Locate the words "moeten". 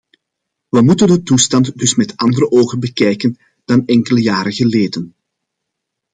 0.81-1.07